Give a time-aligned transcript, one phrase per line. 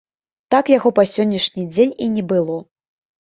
[0.55, 2.57] Так яго па сённяшні дзень і не было.